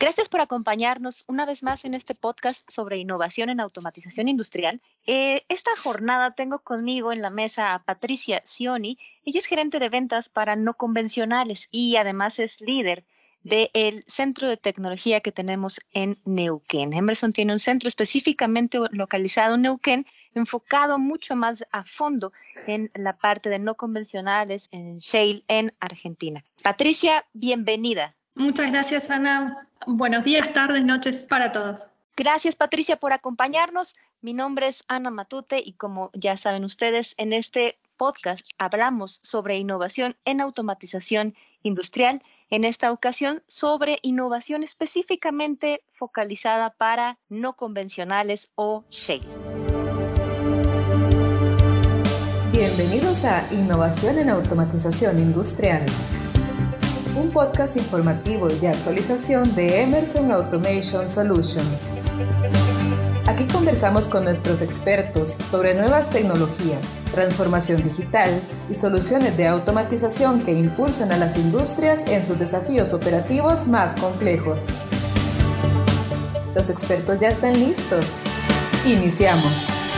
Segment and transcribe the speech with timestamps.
[0.00, 4.80] Gracias por acompañarnos una vez más en este podcast sobre innovación en automatización industrial.
[5.06, 8.98] Eh, esta jornada tengo conmigo en la mesa a Patricia Sioni.
[9.26, 13.04] Ella es gerente de ventas para no convencionales y además es líder
[13.42, 16.94] del centro de tecnología que tenemos en Neuquén.
[16.94, 22.32] Emerson tiene un centro específicamente localizado en Neuquén, enfocado mucho más a fondo
[22.66, 26.42] en la parte de no convencionales en Shale en Argentina.
[26.62, 28.14] Patricia, bienvenida.
[28.34, 29.66] Muchas gracias, Ana.
[29.86, 31.88] Buenos días, tardes, noches para todos.
[32.16, 33.94] Gracias, Patricia, por acompañarnos.
[34.20, 39.58] Mi nombre es Ana Matute y como ya saben ustedes, en este podcast hablamos sobre
[39.58, 48.84] innovación en automatización industrial en esta ocasión sobre innovación específicamente focalizada para no convencionales o
[48.90, 49.26] shale.
[52.52, 55.86] Bienvenidos a Innovación en Automatización Industrial,
[57.16, 61.94] un podcast informativo y de actualización de Emerson Automation Solutions.
[63.26, 70.52] Aquí conversamos con nuestros expertos sobre nuevas tecnologías, transformación digital y soluciones de automatización que
[70.52, 74.68] impulsan a las industrias en sus desafíos operativos más complejos.
[76.54, 78.14] Los expertos ya están listos.
[78.84, 79.89] Iniciamos.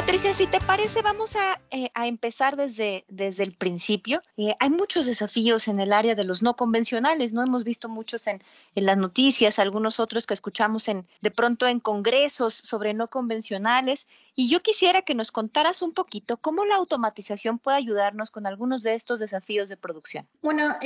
[0.00, 4.22] Patricia, si te parece, vamos a, eh, empezar desde, desde el principio.
[4.38, 7.42] Eh, hay muchos desafíos en el área de los no convencionales, ¿no?
[7.42, 8.42] Hemos visto muchos en,
[8.74, 14.06] en, las noticias, algunos otros que escuchamos en, de pronto en congresos sobre no convencionales.
[14.34, 18.82] Y yo quisiera que nos contaras un poquito cómo la automatización puede ayudarnos con algunos
[18.82, 20.26] de estos desafíos de producción.
[20.40, 20.78] Bueno,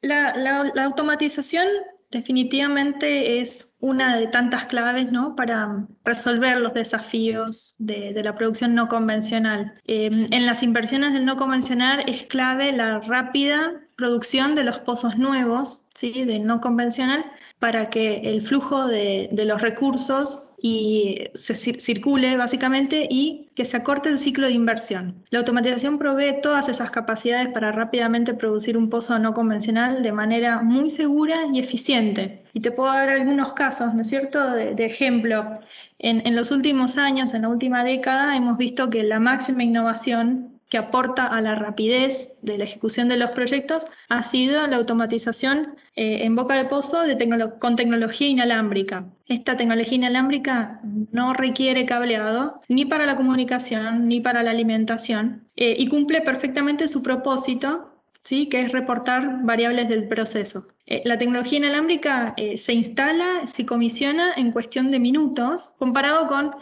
[0.00, 1.68] la, la automatización
[2.12, 5.34] definitivamente es una de tantas claves ¿no?
[5.34, 9.74] para resolver los desafíos de, la producción no convencional.
[9.86, 15.18] Em, en las inversiones del no convencional es clave la rápida producción de los pozos
[15.18, 16.24] nuevos, ¿sí?
[16.24, 17.24] del no convencional,
[17.62, 23.76] para que el flujo de, de los recursos y se circule básicamente y que se
[23.76, 25.24] acorte el ciclo de inversión.
[25.30, 30.60] La automatización provee todas esas capacidades para rápidamente producir un pozo no convencional de manera
[30.60, 32.42] muy segura y eficiente.
[32.52, 35.60] Y te puedo dar algunos casos, ¿no es cierto?, de, ejemplo.
[36.00, 40.51] En, en los últimos años, en la última década, hemos visto que la máxima innovación
[40.72, 45.74] que aporta a la rapidez de la ejecución de los proyectos ha sido la automatización
[45.96, 47.02] eh, en boca de pozo
[47.58, 49.04] con tecnología inalámbrica.
[49.26, 50.80] Esta tecnología inalámbrica
[51.10, 56.88] no requiere cableado ni para la comunicación ni para la alimentación eh, y cumple perfectamente
[56.88, 58.48] su propósito ¿sí?
[58.48, 60.64] que es reportar variables del proceso.
[60.86, 66.52] Eh, la tecnología inalámbrica se instala, se comisiona en cuestión de minutos, comparado con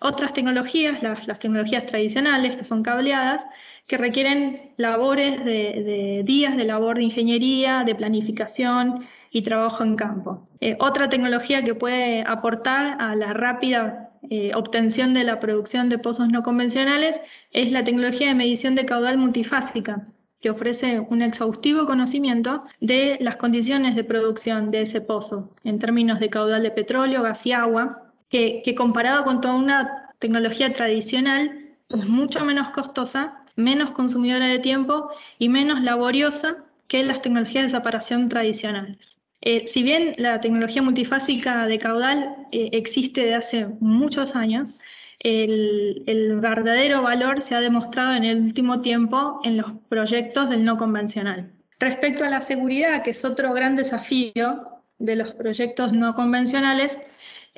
[0.00, 3.44] otras tecnologías, las, tecnologías tradicionales que son cableadas,
[3.86, 10.46] que requieren labores de, días de labor de ingeniería, de planificación y trabajo en campo.
[10.60, 15.98] Eh, otra tecnología que puede aportar a la rápida eh, obtención de la producción de
[15.98, 17.20] pozos no convencionales
[17.52, 20.06] es la tecnología de medición de caudal multifásica,
[20.40, 26.20] que ofrece un exhaustivo conocimiento de las condiciones de producción de ese pozo en términos
[26.20, 32.06] de caudal de petróleo, gas y agua, que, comparado con toda una tecnología tradicional es
[32.06, 38.28] mucho menos costosa, menos consumidora de tiempo y menos laboriosa que las tecnologías de separación
[38.28, 39.18] tradicionales.
[39.40, 44.74] Eh, si bien la tecnología multifásica de caudal eh, existe de hace muchos años,
[45.20, 50.76] el, verdadero valor se ha demostrado en el último tiempo en los proyectos del no
[50.76, 51.50] convencional.
[51.80, 56.98] Respecto a la seguridad, que es otro gran desafío de los proyectos no convencionales,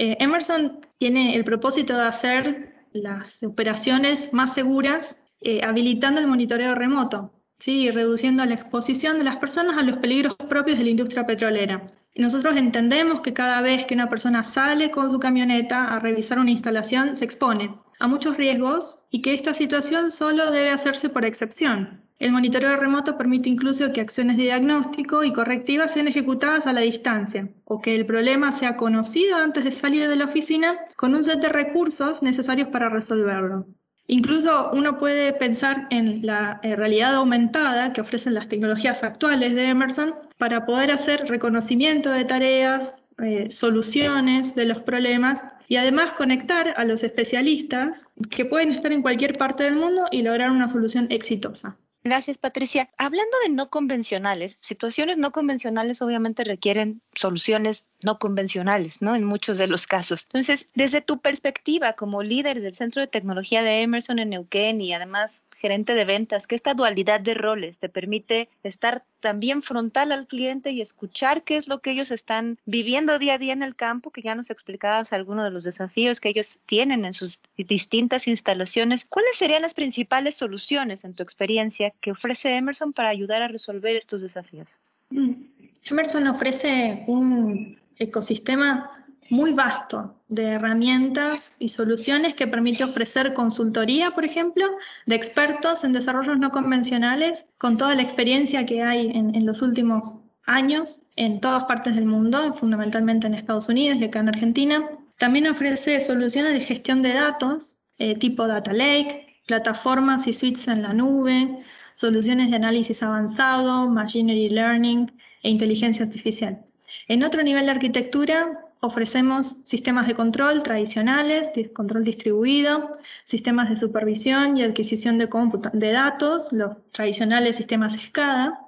[0.01, 6.75] eh, Emerson tiene el propósito de hacer las operaciones más seguras eh, habilitando el monitoreo
[6.75, 7.91] remoto, ¿sí?
[7.91, 11.93] reduciendo la exposición de las personas a los peligros propios de la industria petrolera.
[12.17, 16.51] Nosotros entendemos que cada vez que una persona sale con su camioneta a revisar una
[16.51, 22.03] instalación se expone a muchos riesgos y que esta situación solo debe hacerse por excepción.
[22.19, 26.83] El monitoreo remoto permite incluso que acciones de diagnóstico y correctivas sean ejecutadas a la
[26.83, 31.25] distancia o que el problema sea conocido antes de salir de la oficina con un
[31.25, 33.67] set de recursos necesarios para resolverlo.
[34.13, 39.69] Incluso uno puede pensar en la eh, realidad aumentada que ofrecen las tecnologías actuales de
[39.69, 46.75] Emerson para poder hacer reconocimiento de tareas, eh, soluciones de los problemas y además conectar
[46.77, 51.07] a los especialistas que pueden estar en cualquier parte del mundo y lograr una solución
[51.11, 51.79] exitosa.
[52.03, 52.91] Gracias, Patricia.
[52.99, 59.15] Hablando de no convencionales, situaciones no convencionales obviamente requieren soluciones no convencionales, ¿no?
[59.15, 60.23] En muchos de los casos.
[60.25, 64.93] Entonces, desde tu perspectiva como líder del Centro de Tecnología de Emerson en Neuquén y
[64.93, 70.27] además gerente de ventas, que esta dualidad de roles te permite estar también frontal al
[70.27, 73.77] cliente y escuchar qué es lo que ellos están viviendo día a día en el
[73.77, 78.27] campo, que ya nos explicabas algunos de los desafíos que ellos tienen en sus distintas
[78.27, 79.05] instalaciones.
[79.05, 83.97] ¿Cuáles serían las principales soluciones en tu experiencia que ofrece Emerson para ayudar a resolver
[83.97, 84.69] estos desafíos?
[85.11, 88.91] Emerson ofrece un ecosistema
[89.31, 94.67] muy vasto de herramientas y soluciones que permite ofrecer consultoría, por ejemplo,
[95.07, 100.21] de expertos en desarrollos no convencionales, con toda la experiencia que hay en, los últimos
[100.47, 104.89] años en todas partes del mundo, fundamentalmente en Estados Unidos y acá en Argentina.
[105.17, 110.83] También ofrece soluciones de gestión de datos, eh, tipo Data Lake, plataformas y suites en
[110.83, 111.63] la nube,
[112.01, 115.13] soluciones de análisis avanzado, Machinery Learning
[115.43, 116.65] e inteligencia artificial.
[117.09, 122.93] En otro nivel de arquitectura ofrecemos sistemas de control tradicionales, control distribuido,
[123.25, 128.59] sistemas de supervisión y adquisición de, datos, los tradicionales sistemas SCADA,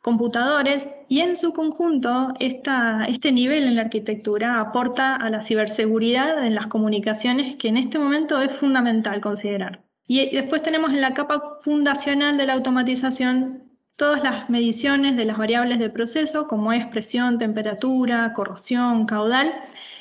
[0.00, 6.46] computadores, y en su conjunto esta, este nivel en la arquitectura aporta a la ciberseguridad
[6.46, 9.87] en las comunicaciones que en este momento es fundamental considerar.
[10.08, 13.62] Y después tenemos en la capa fundacional de la automatización
[13.96, 19.52] todas las mediciones de las variables del proceso, como es presión, temperatura, corrosión, caudal,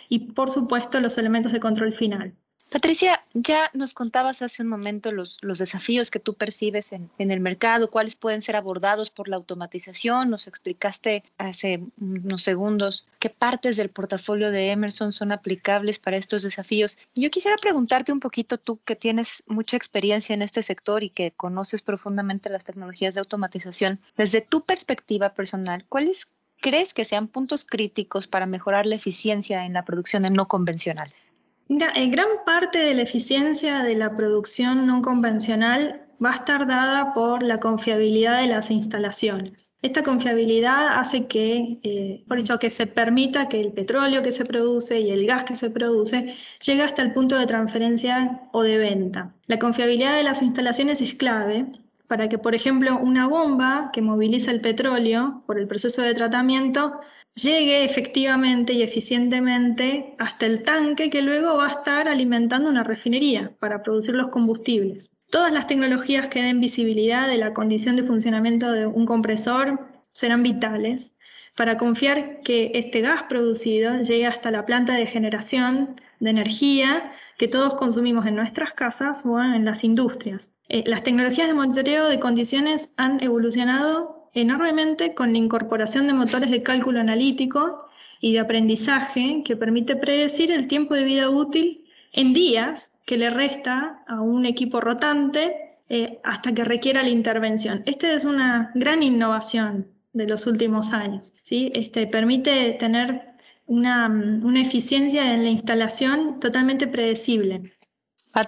[0.09, 2.33] y por supuesto los elementos de control final.
[2.69, 7.39] Patricia, ya nos contabas hace un momento los, desafíos que tú percibes en, en, el
[7.39, 10.29] mercado, cuáles pueden ser abordados por la automatización.
[10.29, 16.43] Nos explicaste hace unos segundos qué partes del portafolio de Emerson son aplicables para estos
[16.43, 16.99] desafíos.
[17.15, 21.31] Yo quisiera preguntarte un poquito, tú que tienes mucha experiencia en este sector y que
[21.31, 26.27] conoces profundamente las tecnologías de automatización, desde tu perspectiva personal, ¿cuáles
[26.59, 31.33] crees que sean puntos críticos para mejorar la eficiencia en la producción de no convencionales?
[31.69, 36.65] Mira, en gran parte de la eficiencia de la producción no convencional va a estar
[36.65, 39.67] dada por la confiabilidad de las instalaciones.
[39.81, 44.45] Esta confiabilidad hace que, eh, por hecho, que se permita que el petróleo que se
[44.45, 46.35] produce y el gas que se produce
[46.65, 49.35] llegue hasta el punto de transferencia o de venta.
[49.45, 51.67] La confiabilidad de las instalaciones es clave
[52.07, 56.99] para que, por ejemplo, una bomba que moviliza el petróleo por el proceso de tratamiento
[57.37, 63.55] llegue efectivamente y eficientemente hasta el tanque que luego va a estar alimentando una refinería
[63.59, 65.11] para producir los combustibles.
[65.29, 70.41] Todas las tecnologías que den visibilidad de la condición de funcionamiento de un compresor serán
[70.41, 71.13] vitales
[71.55, 77.47] para confiar que este gas producido llegue hasta la planta de generación de energía que
[77.47, 80.49] todos consumimos en nuestras casas o en las industrias.
[80.69, 86.51] Eh, las tecnologías de monitoreo de condiciones han evolucionado enormemente con la incorporación de motores
[86.51, 87.87] de cálculo analítico
[88.19, 93.29] y de aprendizaje que permite predecir el tiempo de vida útil en días que le
[93.29, 97.81] resta a un equipo rotante eh, hasta que requiera la intervención.
[97.85, 101.35] Esta es una gran innovación de los últimos años.
[101.43, 101.71] ¿sí?
[101.73, 103.21] Este, permite tener
[103.65, 107.76] una, una eficiencia en la instalación totalmente predecible.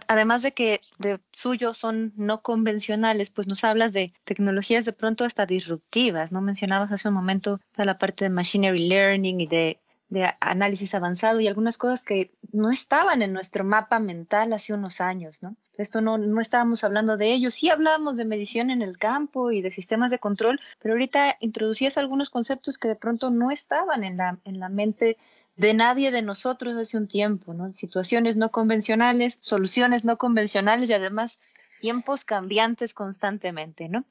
[0.07, 5.25] Además de que de suyo son no convencionales, pues nos hablas de tecnologías de pronto
[5.25, 6.41] hasta disruptivas, ¿no?
[6.41, 11.47] Mencionabas hace un momento la parte de machinery learning y de, de análisis avanzado y
[11.47, 15.55] algunas cosas que no estaban en nuestro mapa mental hace unos años, ¿no?
[15.77, 19.61] Esto no, no estábamos hablando de ello, sí hablábamos de medición en el campo y
[19.61, 24.17] de sistemas de control, pero ahorita introducías algunos conceptos que de pronto no estaban en
[24.17, 25.17] la, en la mente
[25.59, 27.73] de nadie de nosotros hace un tiempo, ¿no?
[27.73, 31.41] Situaciones no convencionales, soluciones no convencionales y además
[31.81, 34.05] tiempos cambiantes constantemente, ¿no?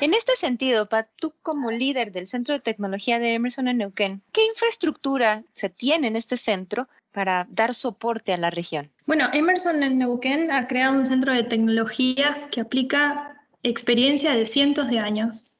[0.00, 4.22] En este sentido, Pat, tú como líder del Centro de Tecnología de Emerson en Neuquén,
[4.30, 8.88] ¿qué infraestructura se tiene en este centro para dar soporte a la región?
[9.06, 14.88] Bueno, Emerson en Neuquén ha creado un centro de tecnologías que aplica experiencia de cientos
[14.88, 15.51] de años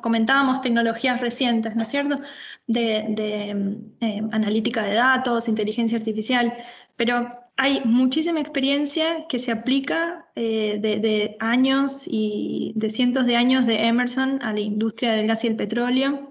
[0.00, 2.20] comentábamos tecnologías recientes, ¿no es cierto?,
[2.66, 6.56] de, eh, analítica de datos, inteligencia artificial,
[6.96, 13.66] pero hay muchísima experiencia que se aplica eh, de, años y de cientos de años
[13.66, 16.30] de Emerson a la industria del gas y el petróleo,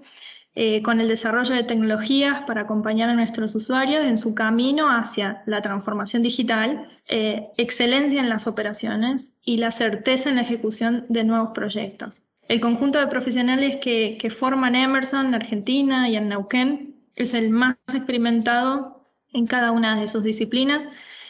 [0.56, 5.44] eh, con el desarrollo de tecnologías para acompañar a nuestros usuarios en su camino hacia
[5.46, 11.50] la transformación digital, excelencia en las operaciones y la certeza en la ejecución de nuevos
[11.54, 12.24] proyectos.
[12.50, 19.06] El conjunto de profesionales que, forman Emerson, Argentina y en Neuquén es el más experimentado
[19.32, 20.82] en cada una de sus disciplinas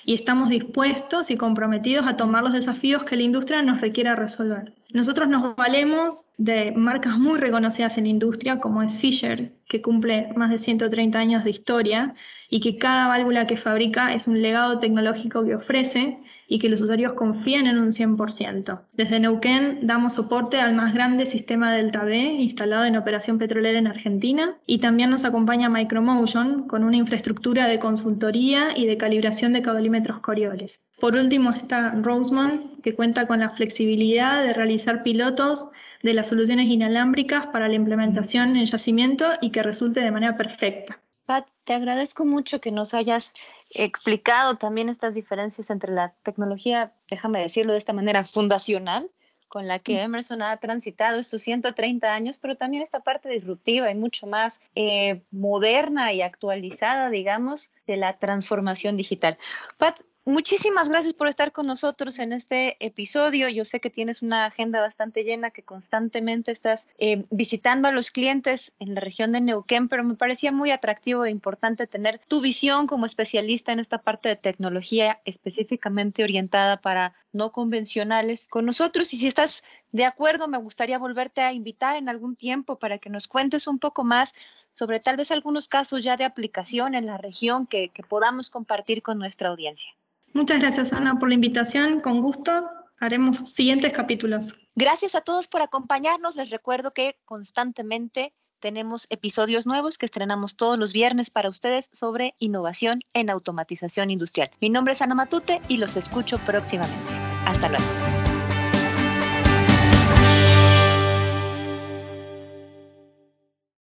[0.06, 4.72] y estamos dispuestos y comprometidos a tomar los desafíos que la industria nos requiera resolver.
[4.94, 10.32] Nosotros nos valemos de marcas muy reconocidas en la industria, como es Fisher, que cumple
[10.36, 12.14] más de 130 años de historia
[12.48, 16.18] y que cada válvula que fabrica es un legado tecnológico que ofrece
[16.50, 18.80] y que los usuarios confían en un 100%.
[18.92, 23.87] Desde Neuquén damos soporte al más grande sistema Delta B instalado en operación petrolera en
[23.87, 29.62] Argentina y también nos acompaña Micromotion con una infraestructura de consultoría y de calibración de
[29.62, 30.87] caudalímetros Coriolis.
[30.99, 35.69] Por último está Roseman, que cuenta con la flexibilidad de realizar pilotos
[36.02, 41.00] de las soluciones inalámbricas para la implementación en yacimiento y que resulte de manera perfecta.
[41.30, 43.34] Pat, te agradezco mucho que nos hayas
[43.72, 49.08] explicado también estas diferencias entre la tecnología, déjame decirlo de esta manera, fundacional,
[49.46, 53.94] con la que Emerson ha transitado estos 130 años, pero también esta parte disruptiva y
[53.94, 59.38] mucho más eh, moderna y actualizada, digamos, de la transformación digital.
[59.78, 63.48] Pat, Muchísimas gracias por estar con nosotros en este episodio.
[63.48, 68.10] Yo sé que tienes una agenda bastante llena, que constantemente estás eh, visitando a los
[68.10, 72.42] clientes en la región de Neuquén, pero me parecía muy atractivo e importante tener tu
[72.42, 79.12] visión como especialista en esta parte de tecnología específicamente orientada para no convencionales con nosotros.
[79.14, 83.10] Y si estás de acuerdo, me gustaría volverte a invitar en algún tiempo para que
[83.10, 84.34] nos cuentes un poco más
[84.70, 89.02] sobre tal vez algunos casos ya de aplicación en la región que, que podamos compartir
[89.02, 89.90] con nuestra audiencia.
[90.32, 92.00] Muchas gracias, Ana, por la invitación.
[92.00, 92.68] Con gusto
[93.00, 94.56] haremos siguientes capítulos.
[94.75, 96.37] Gracias a todos por acompañarnos.
[96.37, 102.34] Les recuerdo que constantemente tenemos episodios nuevos que estrenamos todos los viernes para ustedes sobre
[102.38, 104.50] innovación en automatización industrial.
[104.60, 107.19] Mi nombre es Ana Matute y los escucho próximamente.
[107.47, 108.19] Hasta luego.